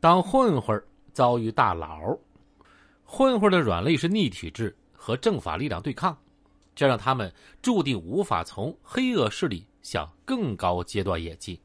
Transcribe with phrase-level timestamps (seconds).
[0.00, 0.82] 当混混
[1.12, 2.16] 遭遇大牢，
[3.04, 6.16] 混混的软肋是逆体制和政法力量对抗，
[6.74, 7.30] 这让他们
[7.60, 11.58] 注定无法从黑恶势力向更高阶段演进。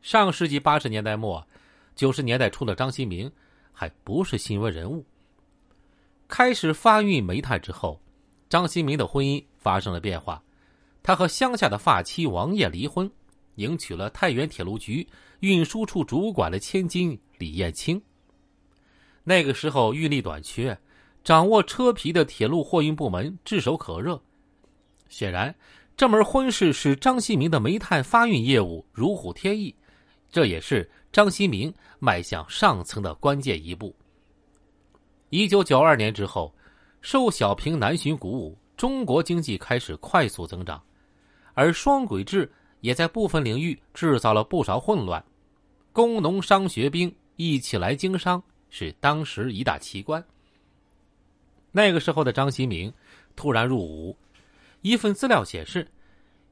[0.00, 1.46] 上世纪八十年代末、
[1.94, 3.30] 九十年代初的张新明
[3.70, 5.04] 还不是新闻人物。
[6.26, 8.00] 开始发运煤炭之后，
[8.48, 10.42] 张新明的婚姻发生了变化，
[11.02, 13.10] 他和乡下的发妻王艳离婚，
[13.56, 15.06] 迎娶了太原铁路局
[15.40, 18.00] 运输处主管的千金李艳青。
[19.22, 20.78] 那个时候运力短缺，
[21.22, 24.20] 掌握车皮的铁路货运部门炙手可热。
[25.08, 25.54] 显然，
[25.96, 29.74] 这门婚事使张新明的煤炭发运业务如虎添翼，
[30.30, 33.94] 这也是张新明迈向上层的关键一步。
[35.30, 36.54] 一九九二年之后，
[37.00, 40.82] 受小平南巡鼓舞，中国经济开始快速增长，
[41.54, 42.50] 而双轨制
[42.84, 45.24] 也在部分领域制造了不少混乱。
[45.90, 50.22] 工农商学兵一起来经商是当时一大奇观。
[51.72, 52.92] 那个时候的张新明
[53.34, 54.14] 突然入伍，
[54.82, 55.88] 一份资料显示，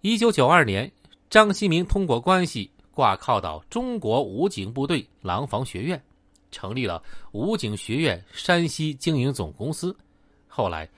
[0.01, 0.91] 一九九二年，
[1.29, 6.03] 张新明通过关系挂靠到中国武警部队廊坊学院。
[6.51, 9.95] 成立了武警学院山西经营总公司，
[10.49, 10.89] 后来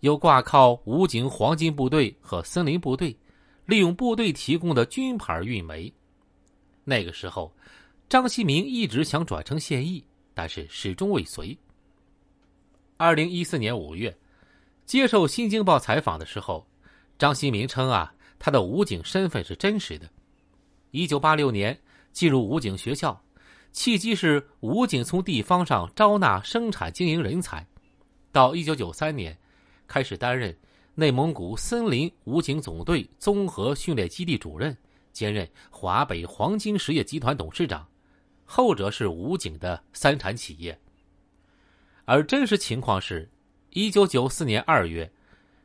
[0.00, 3.16] 又挂靠武警黄金部队和森林部队，
[3.66, 5.92] 利用部队提供的军牌运煤。
[6.84, 7.54] 那个时候，
[8.08, 10.04] 张锡明一直想转成现役，
[10.34, 11.56] 但是始终未遂。
[12.96, 14.16] 二零一四年五月，
[14.84, 16.66] 接受《新京报》采访的时候，
[17.18, 20.08] 张锡明称啊，他的武警身份是真实的。
[20.90, 21.78] 一九八六年
[22.12, 23.20] 进入武警学校。
[23.72, 27.66] 契机是武警从地方上招纳生产经营人才，
[28.30, 29.34] 到一九九三年，
[29.86, 30.54] 开始担任
[30.94, 34.76] 内蒙古森林武警总队综合训练基地主任，
[35.10, 37.86] 兼任华北黄金实业集团董事长，
[38.44, 40.78] 后者是武警的三产企业。
[42.04, 43.26] 而真实情况是，
[43.70, 45.10] 一九九四年二月，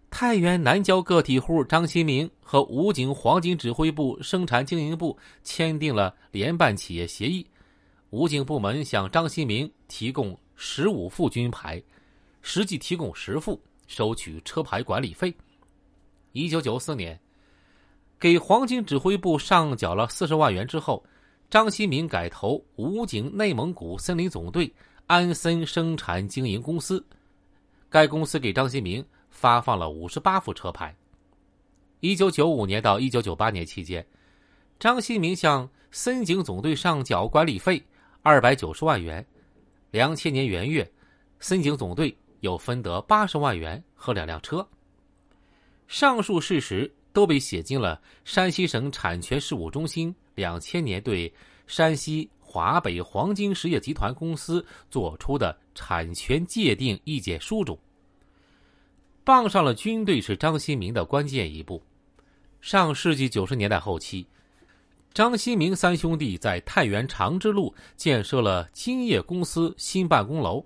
[0.09, 7.45] 太原南郊个体户张新明和武警黄金指挥部生产经营部签订了联办企业协议。
[8.11, 11.83] 武警部门向张新明提供十五副军牌，
[12.41, 15.33] 实际提供十副，收取车牌管理费。
[16.33, 17.19] 一九九四年，
[18.19, 21.03] 给黄金指挥部上缴了四十万元之后，
[21.49, 24.71] 张新明改投武警内蒙古森林总队
[25.07, 27.03] 安森生产经营公司，
[27.89, 30.95] 该公司给张新明发放了五十八副车牌。
[32.01, 34.05] 一九九五年到一九九八年期间，
[34.77, 37.81] 张新明向森警总队上缴管理费。
[38.23, 39.25] 二百九十万元，
[39.89, 40.85] 两千年元月，
[41.39, 44.67] 森警总队又分得八十万元和两辆车。
[45.87, 51.33] 上述事实都被写进了山西省产权事务中心两千年对
[51.65, 57.77] 山西华北黄金实业集团公司作出的产权界定意见书中。
[59.23, 61.81] 傍上了军队是张新明的关键一步。
[62.61, 64.27] 上世纪九十年代后期。
[65.13, 70.63] 张新明三兄弟在太原长治路建设了金业公司新办公楼。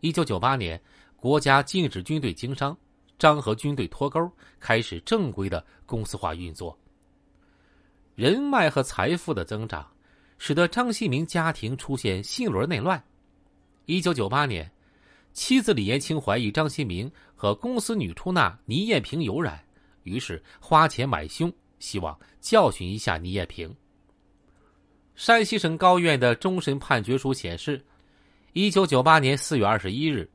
[0.00, 0.80] 一九九八年，
[1.24, 2.76] 国家禁止军队经商，
[3.18, 4.30] 张和军队脱钩，
[4.60, 6.78] 开始正规的公司化运作。
[8.14, 9.90] 人脉和财富的增长，
[10.36, 13.02] 使得张新明家庭出现信轮内乱。
[13.86, 14.70] 一九九八年，
[15.32, 19.58] 妻子李延清怀疑张新明和公司女出纳倪艳萍有染，
[20.02, 21.50] 于是花钱买凶。
[21.78, 23.74] 希望教训一下倪艳萍。
[25.14, 27.82] 山西省高院的终审判决书显示，
[28.52, 30.30] 一九九八年四月二十一日，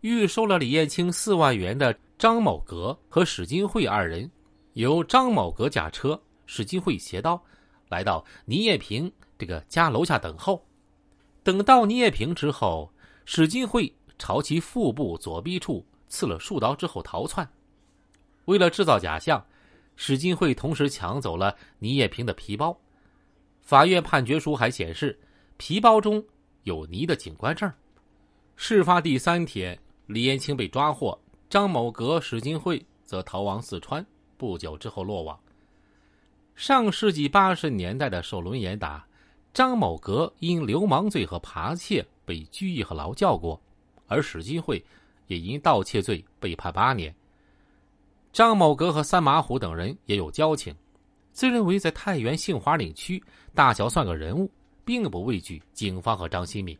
[0.00, 4.30] 预收了李艳青四万元的张某格和史金慧二人，
[4.74, 7.42] 由张某格驾车，史金慧携刀，
[7.88, 10.64] 来到倪艳萍这个家楼下等候。
[11.42, 12.92] 等到倪艳萍之后，
[13.24, 17.48] 史金慧朝其腹部左臂处刺了数刀之后逃窜。
[18.44, 19.44] 为了制造假象。
[20.00, 22.78] 史金慧同时抢走了倪艳萍的皮包，
[23.60, 25.18] 法院判决书还显示，
[25.56, 26.24] 皮包中
[26.62, 27.68] 有倪的警官证。
[28.54, 29.76] 事发第三天，
[30.08, 31.16] 李延青被抓获，
[31.50, 34.04] 张某阁、史金慧则逃亡四川，
[34.38, 35.38] 不久之后落网。
[36.56, 39.06] 上世纪八十年代的首轮严打，
[39.52, 43.60] 张某阁因流氓罪和扒窃被拘役和劳教过，
[44.06, 44.82] 而史金慧
[45.26, 47.14] 也因盗窃罪被判八年。
[48.32, 50.74] 张某阁和三马虎等人也有交情，
[51.32, 53.22] 自认为在太原杏花岭区
[53.54, 54.50] 大小算个人物，
[54.86, 56.74] 并不畏惧警方和张新民。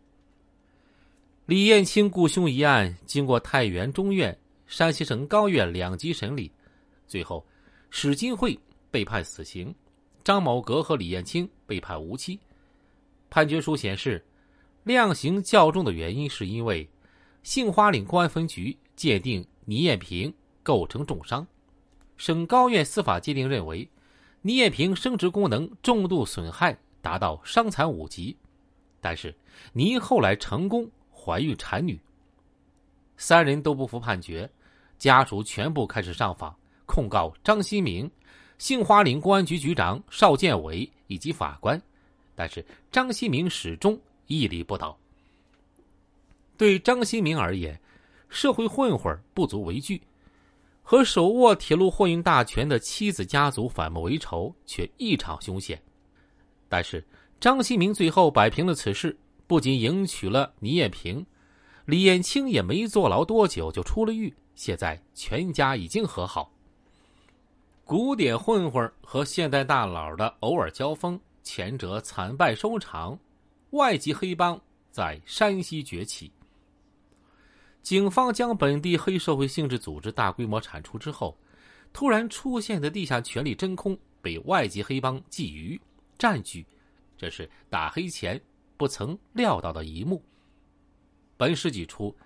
[1.49, 6.53] 李艳青雇凶一案经过太原中院、山西省高院两级审理，
[7.06, 7.43] 最后
[7.89, 8.61] 史金慧
[8.91, 9.75] 被判死刑，
[10.23, 12.39] 张某阁和李艳青被判无期。
[13.31, 14.23] 判决书显示，
[14.85, 16.87] 量刑较重的原因是因为
[17.43, 20.31] 杏花岭公安分局鉴定倪艳平
[20.62, 21.47] 构成重伤，
[22.19, 23.89] 省高院司法鉴定认为
[24.43, 28.37] 倪艳平生殖功能重度损害达到伤残五级，
[29.01, 29.35] 但是
[29.73, 30.87] 倪后来成功
[31.29, 32.01] 怀孕产女。
[33.19, 34.51] 三人都不服判决，
[34.97, 38.11] 家属全部开始上访控告张新明、
[38.57, 41.81] 杏花岭公安局局长邵建伟以及法官，
[42.35, 44.99] 但是张新明始终屹立不倒。
[46.57, 47.79] 对张新明而言，
[48.31, 50.01] 社会混混不足为惧，
[50.83, 55.79] 和手握铁路货运大权的妻子家族反目为仇却异常凶险。
[56.71, 57.05] 但是
[57.39, 59.15] 张新明最后摆平了此事，
[59.49, 61.27] 不仅迎娶了倪艳萍。
[61.87, 66.53] 李艳青也没坐牢多久就出了狱，现在全家已经和好。
[67.83, 73.19] 古典混混和现代大佬的偶尔交锋，前者惨败收场，
[73.71, 74.61] 外籍黑帮
[74.91, 76.31] 在山西崛起。
[77.83, 81.35] 警方将本地黑社会性质组织大规模铲除之后，
[81.91, 85.81] 突然出现的地下权力真空被外籍黑帮觊觎
[86.19, 86.67] 占据，
[87.17, 88.39] 这是打黑前
[88.79, 90.25] 不曾料到的一幕。
[91.37, 92.17] 本世纪初，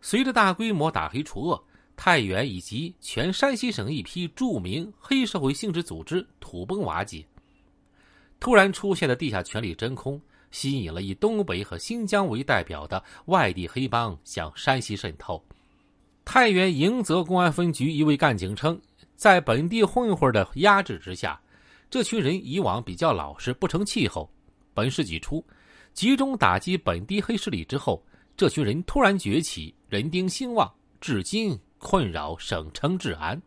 [0.00, 1.64] 随着大规模打黑除恶，
[1.96, 7.26] 太原以及全山西省一批著名黑社会性质组织土崩瓦解。
[8.38, 10.20] 突然出现的地下权力真空，
[10.50, 15.42] 吸引了以东北和新疆为代表的外地黑帮向山西渗透。
[16.24, 18.80] 太原迎泽公安分局一位干警称，
[19.16, 21.40] 在本地混混的压制之下，
[21.90, 24.30] 这群人以往比较老实，不成气候。
[24.74, 25.44] 本世纪初，
[25.92, 28.02] 集中打击本地黑势力之后。
[28.34, 33.40] 这群人突然崛起，人丁兴旺，至今困扰省城治安。